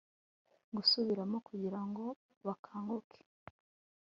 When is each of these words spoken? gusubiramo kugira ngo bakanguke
gusubiramo 0.75 1.37
kugira 1.47 1.79
ngo 1.87 2.05
bakanguke 2.45 3.19